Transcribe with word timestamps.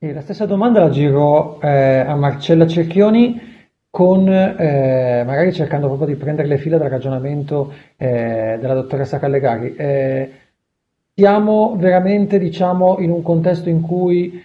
E 0.00 0.12
la 0.12 0.20
stessa 0.20 0.46
domanda 0.46 0.78
la 0.78 0.90
giro 0.90 1.60
eh, 1.60 1.98
a 2.06 2.14
Marcella 2.14 2.68
Cerchioni 2.68 3.66
con, 3.90 4.28
eh, 4.28 5.24
magari 5.26 5.52
cercando 5.52 5.88
proprio 5.88 6.06
di 6.06 6.14
prendere 6.14 6.46
le 6.46 6.56
fila 6.58 6.78
dal 6.78 6.88
ragionamento 6.88 7.72
eh, 7.96 8.58
della 8.60 8.74
dottoressa 8.74 9.18
Callegari. 9.18 9.74
Eh, 9.74 10.30
siamo 11.12 11.74
veramente, 11.76 12.38
diciamo, 12.38 12.98
in 13.00 13.10
un 13.10 13.22
contesto 13.22 13.70
in 13.70 13.80
cui 13.80 14.40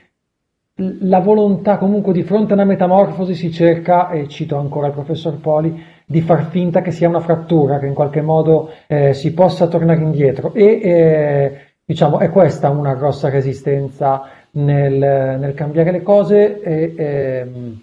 la 1.02 1.20
volontà 1.20 1.78
comunque 1.78 2.14
di 2.14 2.24
fronte 2.24 2.54
a 2.54 2.56
una 2.56 2.66
metamorfosi 2.66 3.36
si 3.36 3.52
cerca, 3.52 4.10
e 4.10 4.28
cito 4.28 4.58
ancora 4.58 4.88
il 4.88 4.94
professor 4.94 5.40
Poli, 5.40 5.84
di 6.04 6.22
far 6.22 6.46
finta 6.46 6.82
che 6.82 6.90
sia 6.90 7.08
una 7.08 7.20
frattura, 7.20 7.78
che 7.78 7.86
in 7.86 7.94
qualche 7.94 8.22
modo 8.22 8.72
eh, 8.88 9.14
si 9.14 9.36
possa 9.36 9.68
tornare 9.68 10.02
indietro. 10.02 10.52
E 10.56 10.80
eh, 10.82 11.60
diciamo, 11.86 12.18
è 12.18 12.32
questa 12.32 12.72
una 12.72 12.96
grossa 12.96 13.30
resistenza 13.30 14.42
nel, 14.54 14.94
nel 15.40 15.54
cambiare 15.54 15.92
le 15.92 16.02
cose 16.02 16.62
e 16.62 16.94
ehm, 16.98 17.82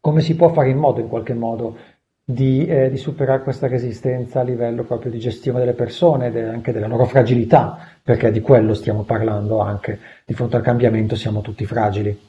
come 0.00 0.20
si 0.20 0.34
può 0.36 0.48
fare 0.52 0.70
in 0.70 0.78
modo, 0.78 1.00
in 1.00 1.08
qualche 1.08 1.34
modo, 1.34 1.76
di, 2.24 2.66
eh, 2.66 2.90
di, 2.90 2.96
superare 2.98 3.42
questa 3.42 3.68
resistenza 3.68 4.40
a 4.40 4.42
livello 4.42 4.84
proprio 4.84 5.10
di 5.10 5.18
gestione 5.18 5.60
delle 5.60 5.72
persone, 5.72 6.30
de, 6.30 6.44
anche 6.44 6.72
della 6.72 6.86
loro 6.86 7.06
fragilità, 7.06 7.78
perché 8.02 8.30
di 8.30 8.40
quello 8.40 8.74
stiamo 8.74 9.02
parlando 9.04 9.60
anche. 9.60 9.98
Di 10.24 10.34
fronte 10.34 10.56
al 10.56 10.62
cambiamento 10.62 11.16
siamo 11.16 11.40
tutti 11.40 11.64
fragili. 11.64 12.26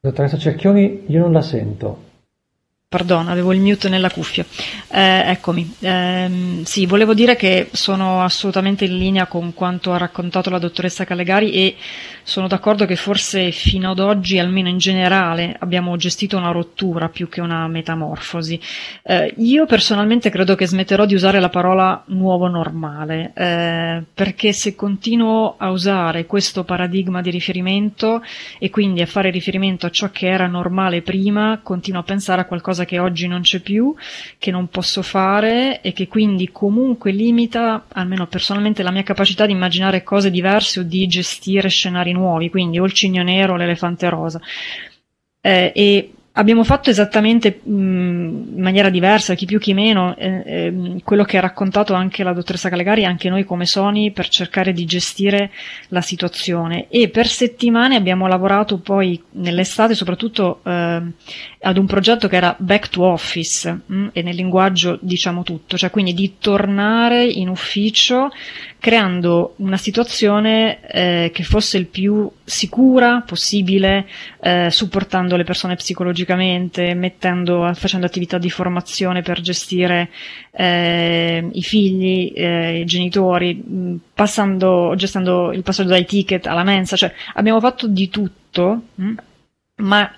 Dottoressa 0.00 0.36
Cerchioni, 0.36 1.04
io 1.06 1.20
non 1.20 1.32
la 1.32 1.42
sento. 1.42 2.05
Pardon, 2.96 3.28
avevo 3.28 3.52
il 3.52 3.60
mute 3.60 3.90
nella 3.90 4.08
cuffia. 4.08 4.46
Eh, 4.88 5.24
eccomi. 5.26 5.70
Eh, 5.80 6.62
sì, 6.64 6.86
volevo 6.86 7.12
dire 7.12 7.36
che 7.36 7.68
sono 7.72 8.22
assolutamente 8.22 8.86
in 8.86 8.96
linea 8.96 9.26
con 9.26 9.52
quanto 9.52 9.92
ha 9.92 9.98
raccontato 9.98 10.48
la 10.48 10.58
dottoressa 10.58 11.04
Callegari 11.04 11.52
e 11.52 11.76
sono 12.22 12.48
d'accordo 12.48 12.86
che 12.86 12.96
forse 12.96 13.50
fino 13.50 13.90
ad 13.90 13.98
oggi, 13.98 14.38
almeno 14.38 14.70
in 14.70 14.78
generale, 14.78 15.54
abbiamo 15.60 15.94
gestito 15.96 16.38
una 16.38 16.52
rottura 16.52 17.10
più 17.10 17.28
che 17.28 17.42
una 17.42 17.68
metamorfosi. 17.68 18.58
Eh, 19.02 19.34
io 19.36 19.66
personalmente 19.66 20.30
credo 20.30 20.54
che 20.54 20.66
smetterò 20.66 21.04
di 21.04 21.14
usare 21.14 21.38
la 21.38 21.50
parola 21.50 22.02
nuovo 22.06 22.48
normale, 22.48 23.32
eh, 23.34 24.02
perché 24.14 24.54
se 24.54 24.74
continuo 24.74 25.56
a 25.58 25.70
usare 25.70 26.24
questo 26.24 26.64
paradigma 26.64 27.20
di 27.20 27.30
riferimento 27.30 28.22
e 28.58 28.70
quindi 28.70 29.02
a 29.02 29.06
fare 29.06 29.28
riferimento 29.28 29.84
a 29.84 29.90
ciò 29.90 30.10
che 30.10 30.28
era 30.28 30.46
normale 30.46 31.02
prima, 31.02 31.60
continuo 31.62 32.00
a 32.00 32.04
pensare 32.04 32.40
a 32.40 32.46
qualcosa 32.46 32.84
che 32.86 32.98
oggi 32.98 33.26
non 33.26 33.42
c'è 33.42 33.60
più, 33.60 33.94
che 34.38 34.50
non 34.50 34.68
posso 34.68 35.02
fare 35.02 35.82
e 35.82 35.92
che 35.92 36.08
quindi 36.08 36.50
comunque 36.50 37.12
limita, 37.12 37.84
almeno 37.92 38.26
personalmente, 38.26 38.82
la 38.82 38.90
mia 38.90 39.02
capacità 39.02 39.44
di 39.44 39.52
immaginare 39.52 40.02
cose 40.02 40.30
diverse 40.30 40.80
o 40.80 40.82
di 40.82 41.06
gestire 41.06 41.68
scenari 41.68 42.12
nuovi, 42.12 42.48
quindi 42.48 42.78
o 42.78 42.84
il 42.86 42.92
cigno 42.92 43.22
nero 43.22 43.52
o 43.52 43.56
l'elefante 43.56 44.08
rosa. 44.08 44.40
Eh, 45.42 45.72
e 45.74 46.10
Abbiamo 46.38 46.64
fatto 46.64 46.90
esattamente 46.90 47.60
in 47.64 48.56
maniera 48.58 48.90
diversa, 48.90 49.32
chi 49.32 49.46
più 49.46 49.58
chi 49.58 49.72
meno, 49.72 50.14
eh, 50.18 50.42
eh, 50.44 51.00
quello 51.02 51.24
che 51.24 51.38
ha 51.38 51.40
raccontato 51.40 51.94
anche 51.94 52.22
la 52.22 52.34
dottoressa 52.34 52.68
Calegari 52.68 53.06
anche 53.06 53.30
noi 53.30 53.44
come 53.44 53.64
Sony 53.64 54.10
per 54.10 54.28
cercare 54.28 54.74
di 54.74 54.84
gestire 54.84 55.50
la 55.88 56.02
situazione. 56.02 56.88
E 56.90 57.08
per 57.08 57.26
settimane 57.26 57.96
abbiamo 57.96 58.26
lavorato 58.26 58.78
poi 58.80 59.18
nell'estate 59.30 59.94
soprattutto 59.94 60.60
eh, 60.62 61.02
ad 61.60 61.78
un 61.78 61.86
progetto 61.86 62.28
che 62.28 62.36
era 62.36 62.54
back 62.58 62.90
to 62.90 63.04
office 63.04 63.80
mh, 63.86 64.08
e 64.12 64.20
nel 64.20 64.34
linguaggio 64.34 64.98
diciamo 65.00 65.42
tutto, 65.42 65.78
cioè 65.78 65.88
quindi 65.88 66.12
di 66.12 66.34
tornare 66.38 67.24
in 67.24 67.48
ufficio 67.48 68.28
creando 68.78 69.54
una 69.56 69.76
situazione 69.76 70.80
eh, 70.86 71.30
che 71.34 71.42
fosse 71.42 71.76
il 71.76 71.86
più 71.86 72.30
sicura 72.44 73.22
possibile, 73.26 74.06
eh, 74.40 74.68
supportando 74.70 75.34
le 75.36 75.42
persone 75.42 75.72
psicologicamente, 76.26 76.94
mettendo, 76.94 77.70
facendo 77.74 78.06
attività 78.06 78.38
di 78.38 78.50
formazione 78.50 79.22
per 79.22 79.40
gestire 79.40 80.10
eh, 80.50 81.48
i 81.52 81.62
figli, 81.62 82.32
eh, 82.34 82.80
i 82.80 82.84
genitori, 82.84 84.00
passando, 84.12 84.94
gestendo 84.96 85.52
il 85.52 85.62
passaggio 85.62 85.90
dai 85.90 86.04
ticket 86.04 86.46
alla 86.46 86.64
mensa, 86.64 86.96
cioè 86.96 87.12
abbiamo 87.34 87.60
fatto 87.60 87.86
di 87.86 88.08
tutto, 88.08 88.82
mh, 88.94 89.12
ma 89.76 90.12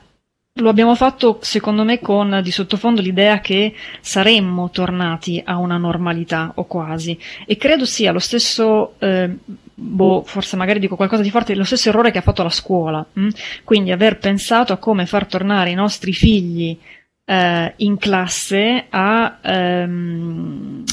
lo 0.60 0.68
abbiamo 0.70 0.96
fatto, 0.96 1.38
secondo 1.42 1.84
me, 1.84 2.00
con 2.00 2.40
di 2.42 2.50
sottofondo 2.50 3.00
l'idea 3.00 3.38
che 3.38 3.74
saremmo 4.00 4.70
tornati 4.70 5.40
a 5.44 5.58
una 5.58 5.76
normalità 5.76 6.52
o 6.56 6.64
quasi. 6.64 7.16
E 7.46 7.56
credo 7.56 7.84
sia 7.84 8.10
lo 8.10 8.18
stesso, 8.18 8.94
eh, 8.98 9.36
boh, 9.80 10.24
forse 10.24 10.56
magari 10.56 10.80
dico 10.80 10.96
qualcosa 10.96 11.22
di 11.22 11.30
forte, 11.30 11.54
lo 11.54 11.64
stesso 11.64 11.88
errore 11.88 12.10
che 12.10 12.18
ha 12.18 12.22
fatto 12.22 12.42
la 12.42 12.50
scuola. 12.50 13.04
Hm? 13.12 13.28
Quindi 13.62 13.92
aver 13.92 14.18
pensato 14.18 14.72
a 14.72 14.78
come 14.78 15.06
far 15.06 15.26
tornare 15.26 15.70
i 15.70 15.74
nostri 15.74 16.12
figli 16.12 16.76
eh, 17.24 17.72
in 17.76 17.96
classe 17.96 18.86
a, 18.88 19.38
ehm, 19.40 20.84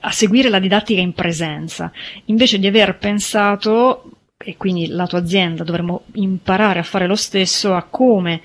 a 0.00 0.10
seguire 0.10 0.48
la 0.48 0.58
didattica 0.58 1.00
in 1.00 1.12
presenza, 1.12 1.92
invece 2.26 2.58
di 2.58 2.66
aver 2.66 2.96
pensato 2.96 4.04
e 4.44 4.56
quindi 4.56 4.88
la 4.88 5.06
tua 5.06 5.18
azienda 5.18 5.62
dovremmo 5.62 6.04
imparare 6.14 6.80
a 6.80 6.84
fare 6.84 7.06
lo 7.06 7.14
stesso 7.14 7.74
a 7.74 7.82
come 7.82 8.40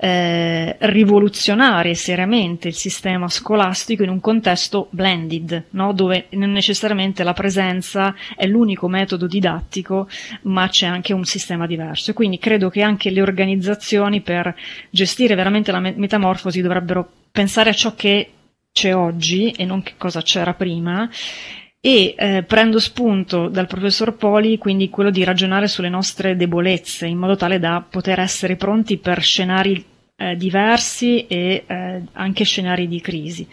eh, 0.00 0.76
rivoluzionare 0.78 1.94
seriamente 1.94 2.68
il 2.68 2.74
sistema 2.74 3.28
scolastico 3.28 4.02
in 4.02 4.10
un 4.10 4.20
contesto 4.20 4.88
blended, 4.90 5.64
no? 5.70 5.92
dove 5.92 6.26
non 6.30 6.52
necessariamente 6.52 7.24
la 7.24 7.32
presenza 7.32 8.14
è 8.36 8.46
l'unico 8.46 8.88
metodo 8.88 9.26
didattico, 9.26 10.08
ma 10.42 10.68
c'è 10.68 10.86
anche 10.86 11.12
un 11.12 11.24
sistema 11.24 11.66
diverso. 11.66 12.12
Quindi 12.12 12.38
credo 12.38 12.68
che 12.70 12.82
anche 12.82 13.10
le 13.10 13.22
organizzazioni 13.22 14.20
per 14.20 14.54
gestire 14.90 15.34
veramente 15.34 15.72
la 15.72 15.80
metamorfosi 15.80 16.60
dovrebbero 16.60 17.08
pensare 17.32 17.70
a 17.70 17.74
ciò 17.74 17.94
che 17.94 18.30
c'è 18.72 18.94
oggi 18.94 19.50
e 19.50 19.64
non 19.64 19.82
che 19.82 19.94
cosa 19.96 20.22
c'era 20.22 20.54
prima 20.54 21.08
e 21.80 22.14
eh, 22.16 22.42
prendo 22.42 22.80
spunto 22.80 23.48
dal 23.48 23.66
professor 23.66 24.16
Poli, 24.16 24.58
quindi 24.58 24.88
quello 24.90 25.10
di 25.10 25.24
ragionare 25.24 25.68
sulle 25.68 25.88
nostre 25.88 26.36
debolezze, 26.36 27.06
in 27.06 27.18
modo 27.18 27.36
tale 27.36 27.58
da 27.58 27.84
poter 27.88 28.18
essere 28.18 28.56
pronti 28.56 28.98
per 28.98 29.22
scenari 29.22 29.84
eh, 30.16 30.36
diversi 30.36 31.26
e 31.26 31.64
eh, 31.66 32.02
anche 32.12 32.44
scenari 32.44 32.88
di 32.88 33.00
crisi. 33.00 33.46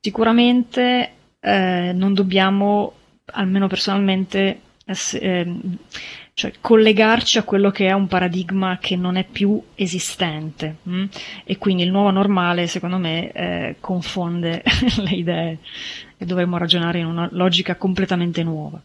Sicuramente 0.00 1.10
eh, 1.40 1.92
non 1.94 2.14
dobbiamo, 2.14 2.92
almeno 3.26 3.68
personalmente, 3.68 4.60
cioè 4.94 6.52
collegarci 6.60 7.38
a 7.38 7.42
quello 7.42 7.70
che 7.70 7.88
è 7.88 7.92
un 7.92 8.06
paradigma 8.06 8.78
che 8.80 8.94
non 8.96 9.16
è 9.16 9.24
più 9.24 9.60
esistente 9.74 10.76
mh? 10.82 10.96
Mm? 10.96 11.04
e 11.44 11.58
quindi 11.58 11.82
il 11.82 11.90
nuovo 11.90 12.10
normale 12.10 12.66
secondo 12.66 12.96
me 12.96 13.32
eh, 13.32 13.76
confonde 13.80 14.62
le 15.02 15.10
idee 15.10 15.58
e 16.16 16.24
dovremmo 16.24 16.56
ragionare 16.56 17.00
in 17.00 17.06
una 17.06 17.28
logica 17.32 17.76
completamente 17.76 18.42
nuova. 18.42 18.80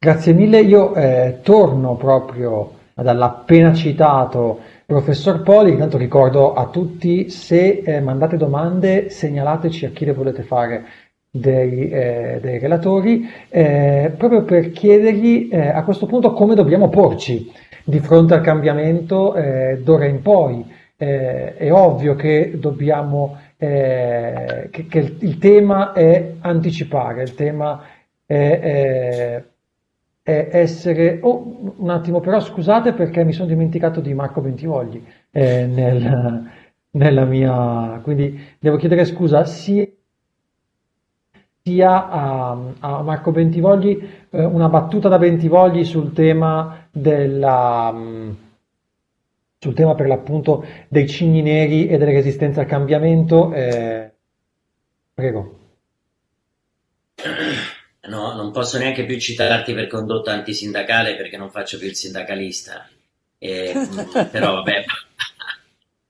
Grazie 0.00 0.32
mille, 0.32 0.60
io 0.60 0.94
eh, 0.94 1.40
torno 1.42 1.96
proprio 1.96 2.76
dall'appena 2.94 3.74
citato 3.74 4.60
professor 4.86 5.42
Poli, 5.42 5.72
intanto 5.72 5.98
ricordo 5.98 6.54
a 6.54 6.68
tutti 6.68 7.28
se 7.30 7.82
eh, 7.84 8.00
mandate 8.00 8.36
domande 8.36 9.10
segnalateci 9.10 9.86
a 9.86 9.90
chi 9.90 10.04
le 10.04 10.12
volete 10.12 10.42
fare 10.42 10.84
dei, 11.30 11.90
eh, 11.90 12.38
dei 12.40 12.58
relatori, 12.58 13.28
eh, 13.48 14.12
proprio 14.16 14.44
per 14.44 14.70
chiedergli 14.70 15.48
eh, 15.52 15.68
a 15.68 15.84
questo 15.84 16.06
punto 16.06 16.32
come 16.32 16.54
dobbiamo 16.54 16.88
porci 16.88 17.50
di 17.84 18.00
fronte 18.00 18.34
al 18.34 18.40
cambiamento 18.40 19.34
eh, 19.34 19.80
d'ora 19.82 20.06
in 20.06 20.22
poi. 20.22 20.76
Eh, 21.00 21.54
è 21.56 21.72
ovvio 21.72 22.16
che 22.16 22.52
dobbiamo, 22.56 23.38
eh, 23.56 24.68
che, 24.70 24.86
che, 24.86 25.16
il 25.20 25.38
tema 25.38 25.92
è 25.92 26.32
anticipare, 26.40 27.22
il 27.22 27.34
tema 27.34 27.82
è, 28.26 29.42
essere... 30.22 31.18
Oh, 31.22 31.72
un 31.76 31.88
attimo 31.88 32.20
però 32.20 32.38
scusate 32.40 32.92
perché 32.92 33.24
mi 33.24 33.32
sono 33.32 33.48
dimenticato 33.48 34.00
di 34.00 34.12
Marco 34.12 34.42
Bentivogli 34.42 35.02
nel, 35.30 36.50
nella 36.90 37.24
mia... 37.24 38.00
quindi 38.02 38.38
devo 38.58 38.76
chiedere 38.76 39.06
scusa 39.06 39.44
sia 39.44 39.86
sia 41.68 42.08
a, 42.08 42.58
a 42.80 43.02
Marco 43.02 43.30
Bentivogli 43.30 44.00
eh, 44.30 44.42
una 44.42 44.68
battuta 44.68 45.08
da 45.08 45.18
Bentivogli 45.18 45.84
sul 45.84 46.14
tema 46.14 46.88
della 46.90 47.92
mm, 47.92 48.30
sul 49.60 49.74
tema 49.74 49.94
per 49.94 50.06
l'appunto 50.06 50.64
dei 50.88 51.06
cigni 51.08 51.42
neri 51.42 51.88
e 51.88 51.98
delle 51.98 52.12
resistenze 52.12 52.60
al 52.60 52.66
cambiamento. 52.66 53.52
Eh, 53.52 54.10
prego. 55.12 55.56
No, 58.08 58.34
non 58.34 58.52
posso 58.52 58.78
neanche 58.78 59.04
più 59.04 59.18
citarti 59.18 59.74
per 59.74 59.88
condotta 59.88 60.32
antisindacale 60.32 61.16
perché 61.16 61.36
non 61.36 61.50
faccio 61.50 61.76
più 61.76 61.88
il 61.88 61.96
sindacalista. 61.96 62.88
Eh, 63.36 63.74
però 64.30 64.54
vabbè, 64.54 64.84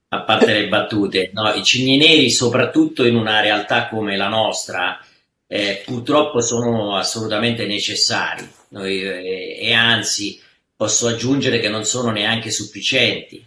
a 0.09 0.21
parte 0.23 0.53
le 0.53 0.69
battute, 0.69 1.31
no, 1.33 1.51
i 1.55 1.65
cigni 1.65 1.97
neri, 1.97 2.31
soprattutto 2.31 3.05
in 3.05 3.17
una 3.17 3.41
realtà 3.41 3.89
come 3.89 4.17
la 4.17 4.29
nostra, 4.29 5.01
eh, 5.51 5.83
purtroppo 5.85 6.41
sono 6.41 6.95
assolutamente 6.95 7.67
necessari 7.67 8.47
Noi, 8.69 9.03
eh, 9.03 9.59
e 9.61 9.73
anzi 9.73 10.39
posso 10.77 11.09
aggiungere 11.09 11.59
che 11.59 11.71
non 11.71 11.85
sono 11.85 12.11
neanche 12.11 12.51
sufficienti. 12.51 13.45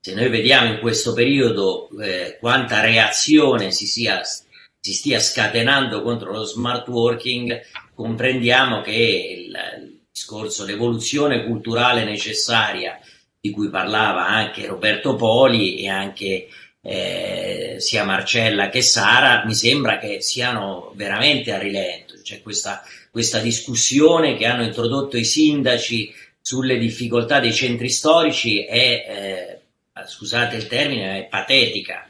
Se 0.00 0.12
noi 0.12 0.28
vediamo 0.28 0.70
in 0.70 0.80
questo 0.80 1.14
periodo 1.14 1.88
eh, 1.98 2.36
quanta 2.38 2.80
reazione 2.80 3.70
si, 3.70 3.86
sia, 3.86 4.20
si, 4.22 4.92
stia 4.92 5.18
scatenando 5.18 6.02
contro 6.02 6.32
lo 6.32 6.44
smart 6.44 6.88
working, 6.88 7.58
comprendiamo 7.94 8.82
che 8.82 9.46
il, 9.46 9.56
il 9.82 10.00
discorso, 10.12 10.66
l'evoluzione 10.66 11.44
culturale 11.46 12.04
necessaria 12.04 12.98
di 13.40 13.50
cui 13.50 13.70
parlava 13.70 14.26
anche 14.26 14.66
Roberto 14.66 15.14
Poli 15.14 15.76
e 15.76 15.88
anche 15.88 16.48
eh, 16.86 17.76
sia 17.78 18.04
Marcella 18.04 18.68
che 18.68 18.82
Sara, 18.82 19.44
mi 19.46 19.54
sembra 19.54 19.98
che 19.98 20.20
siano 20.20 20.92
veramente 20.94 21.50
a 21.50 21.58
rilento. 21.58 22.14
C'è 22.22 22.42
questa, 22.42 22.82
questa 23.10 23.38
discussione 23.38 24.36
che 24.36 24.44
hanno 24.44 24.64
introdotto 24.64 25.16
i 25.16 25.24
sindaci 25.24 26.12
sulle 26.40 26.76
difficoltà 26.76 27.40
dei 27.40 27.54
centri 27.54 27.88
storici 27.88 28.64
è, 28.64 29.58
eh, 29.94 30.06
scusate 30.06 30.56
il 30.56 30.66
termine, 30.66 31.20
è 31.20 31.24
patetica. 31.24 32.06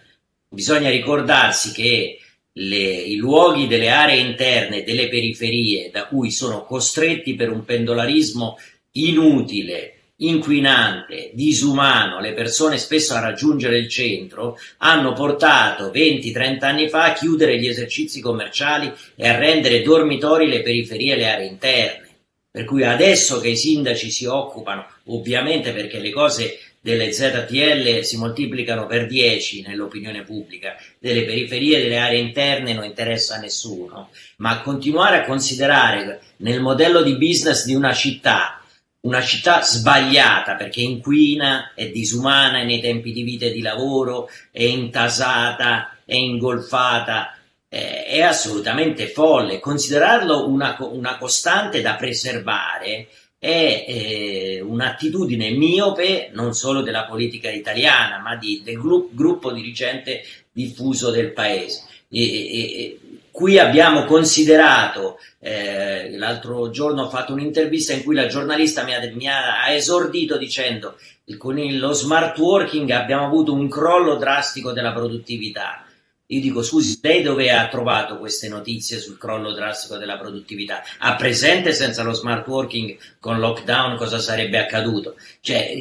Bisogna 0.48 0.90
ricordarsi 0.90 1.70
che 1.70 2.18
le, 2.50 2.76
i 2.76 3.14
luoghi 3.14 3.68
delle 3.68 3.90
aree 3.90 4.18
interne, 4.18 4.82
delle 4.82 5.08
periferie, 5.08 5.90
da 5.92 6.06
cui 6.06 6.32
sono 6.32 6.64
costretti 6.64 7.34
per 7.34 7.50
un 7.50 7.64
pendolarismo 7.64 8.58
inutile, 8.92 9.94
inquinante, 10.28 11.30
disumano 11.32 12.20
le 12.20 12.32
persone 12.32 12.78
spesso 12.78 13.14
a 13.14 13.20
raggiungere 13.20 13.78
il 13.78 13.88
centro, 13.88 14.58
hanno 14.78 15.12
portato 15.12 15.90
20-30 15.90 16.64
anni 16.64 16.88
fa 16.88 17.04
a 17.04 17.12
chiudere 17.12 17.58
gli 17.58 17.66
esercizi 17.66 18.20
commerciali 18.20 18.92
e 19.14 19.28
a 19.28 19.36
rendere 19.36 19.82
dormitori 19.82 20.48
le 20.48 20.62
periferie 20.62 21.14
e 21.14 21.16
le 21.16 21.28
aree 21.28 21.46
interne. 21.46 22.08
Per 22.50 22.64
cui 22.64 22.84
adesso 22.84 23.40
che 23.40 23.48
i 23.48 23.56
sindaci 23.56 24.10
si 24.10 24.26
occupano, 24.26 24.86
ovviamente 25.06 25.72
perché 25.72 25.98
le 25.98 26.10
cose 26.10 26.58
delle 26.80 27.12
ZTL 27.12 28.02
si 28.02 28.18
moltiplicano 28.18 28.86
per 28.86 29.06
10 29.06 29.64
nell'opinione 29.66 30.22
pubblica, 30.22 30.76
delle 30.98 31.24
periferie 31.24 31.78
e 31.78 31.82
delle 31.82 31.96
aree 31.96 32.18
interne 32.18 32.74
non 32.74 32.84
interessa 32.84 33.36
a 33.36 33.40
nessuno, 33.40 34.10
ma 34.36 34.60
continuare 34.60 35.16
a 35.16 35.24
considerare 35.24 36.20
nel 36.36 36.60
modello 36.60 37.02
di 37.02 37.16
business 37.16 37.64
di 37.64 37.74
una 37.74 37.94
città 37.94 38.63
una 39.04 39.22
città 39.22 39.62
sbagliata 39.62 40.54
perché 40.54 40.80
inquina, 40.80 41.72
è 41.74 41.90
disumana 41.90 42.62
nei 42.62 42.80
tempi 42.80 43.12
di 43.12 43.22
vita 43.22 43.46
e 43.46 43.52
di 43.52 43.60
lavoro, 43.60 44.28
è 44.50 44.62
intasata, 44.62 45.96
è 46.04 46.14
ingolfata, 46.14 47.36
eh, 47.68 48.04
è 48.04 48.20
assolutamente 48.22 49.06
folle. 49.06 49.60
Considerarlo 49.60 50.48
una, 50.48 50.76
una 50.78 51.18
costante 51.18 51.82
da 51.82 51.94
preservare 51.94 53.08
è 53.38 53.84
eh, 53.86 54.60
un'attitudine 54.62 55.50
miope 55.50 56.30
non 56.32 56.54
solo 56.54 56.80
della 56.80 57.04
politica 57.04 57.50
italiana, 57.50 58.18
ma 58.18 58.36
di, 58.36 58.62
del 58.64 58.78
gru- 58.78 59.14
gruppo 59.14 59.52
dirigente 59.52 60.24
diffuso 60.50 61.10
del 61.10 61.32
paese. 61.32 61.84
E, 62.08 62.22
e, 62.22 62.98
qui 63.34 63.58
abbiamo 63.58 64.04
considerato, 64.04 65.18
eh, 65.40 66.16
l'altro 66.16 66.70
giorno 66.70 67.02
ho 67.02 67.08
fatto 67.08 67.32
un'intervista 67.32 67.92
in 67.92 68.04
cui 68.04 68.14
la 68.14 68.28
giornalista 68.28 68.84
mi 68.84 68.94
ha, 68.94 69.00
mi 69.12 69.26
ha 69.26 69.72
esordito 69.72 70.38
dicendo 70.38 70.94
che 71.24 71.36
con 71.36 71.56
lo 71.56 71.90
smart 71.90 72.38
working 72.38 72.88
abbiamo 72.90 73.26
avuto 73.26 73.52
un 73.52 73.68
crollo 73.68 74.14
drastico 74.14 74.70
della 74.70 74.92
produttività. 74.92 75.84
Io 76.26 76.40
dico, 76.40 76.62
scusi, 76.62 77.00
lei 77.02 77.22
dove 77.22 77.50
ha 77.50 77.66
trovato 77.66 78.18
queste 78.18 78.48
notizie 78.48 79.00
sul 79.00 79.18
crollo 79.18 79.50
drastico 79.50 79.96
della 79.96 80.16
produttività? 80.16 80.84
Ha 80.98 81.16
presente 81.16 81.72
senza 81.72 82.04
lo 82.04 82.12
smart 82.12 82.46
working 82.46 82.96
con 83.18 83.40
lockdown 83.40 83.96
cosa 83.96 84.20
sarebbe 84.20 84.58
accaduto? 84.58 85.16
Cioè, 85.40 85.74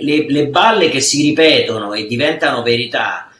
le, 0.00 0.30
le 0.30 0.46
balle 0.48 0.88
che 0.88 1.00
si 1.00 1.20
ripetono 1.26 1.92
e 1.92 2.06
diventano 2.06 2.62
verità, 2.62 3.30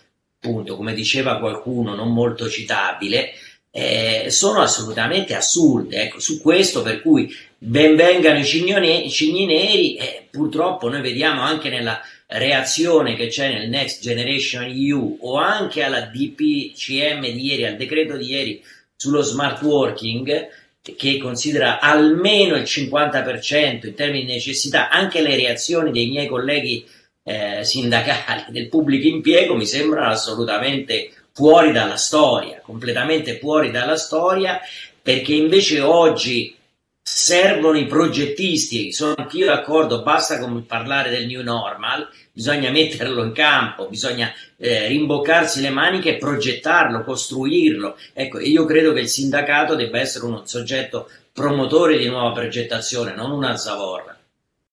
appunto, 0.46 0.76
come 0.76 0.94
diceva 0.94 1.38
qualcuno 1.38 1.94
non 1.94 2.12
molto 2.12 2.48
citabile, 2.48 3.32
eh, 3.72 4.26
sono 4.30 4.60
assolutamente 4.60 5.34
assurde. 5.34 6.02
Ecco, 6.02 6.20
su 6.20 6.40
questo, 6.40 6.82
per 6.82 7.02
cui 7.02 7.34
benvengano 7.58 8.38
i, 8.38 8.44
cigni 8.44 9.44
neri, 9.44 9.96
eh, 9.96 10.26
purtroppo 10.30 10.88
noi 10.88 11.00
vediamo 11.00 11.42
anche 11.42 11.68
nella 11.68 12.00
reazione 12.28 13.14
che 13.16 13.28
c'è 13.28 13.52
nel 13.52 13.68
Next 13.68 14.00
Generation 14.00 14.64
EU 14.64 15.18
o 15.20 15.36
anche 15.36 15.82
alla 15.82 16.00
DPCM 16.02 17.22
di 17.30 17.44
ieri, 17.44 17.66
al 17.66 17.76
decreto 17.76 18.16
di 18.16 18.30
ieri 18.30 18.62
sullo 18.96 19.22
smart 19.22 19.62
working, 19.62 20.48
che 20.96 21.18
considera 21.18 21.80
almeno 21.80 22.54
il 22.54 22.62
50% 22.62 23.86
in 23.86 23.94
termini 23.94 24.24
di 24.24 24.32
necessità, 24.32 24.88
anche 24.88 25.20
le 25.20 25.34
reazioni 25.34 25.90
dei 25.90 26.06
miei 26.06 26.28
colleghi 26.28 26.86
eh, 27.28 27.64
sindacali 27.64 28.44
del 28.54 28.68
pubblico 28.68 29.08
impiego 29.08 29.56
mi 29.56 29.66
sembrano 29.66 30.10
assolutamente 30.10 31.10
fuori 31.32 31.72
dalla 31.72 31.96
storia, 31.96 32.60
completamente 32.62 33.38
fuori 33.38 33.70
dalla 33.70 33.96
storia, 33.96 34.60
perché 35.02 35.34
invece 35.34 35.80
oggi 35.80 36.56
servono 37.02 37.76
i 37.78 37.86
progettisti, 37.86 38.92
sono 38.92 39.14
anch'io 39.16 39.46
d'accordo, 39.46 40.02
basta 40.02 40.38
come 40.38 40.62
parlare 40.62 41.10
del 41.10 41.26
new 41.26 41.42
normal, 41.42 42.08
bisogna 42.32 42.70
metterlo 42.70 43.22
in 43.22 43.32
campo, 43.32 43.86
bisogna 43.86 44.32
eh, 44.56 44.86
rimboccarsi 44.86 45.60
le 45.60 45.70
maniche 45.70 46.14
e 46.14 46.18
progettarlo, 46.18 47.04
costruirlo. 47.04 47.96
Ecco, 48.12 48.40
io 48.40 48.64
credo 48.64 48.92
che 48.92 49.00
il 49.00 49.08
sindacato 49.08 49.74
debba 49.74 50.00
essere 50.00 50.24
un 50.24 50.46
soggetto 50.46 51.08
promotore 51.32 51.98
di 51.98 52.08
nuova 52.08 52.32
progettazione, 52.32 53.14
non 53.14 53.30
una 53.30 53.56
zavorra. 53.56 54.15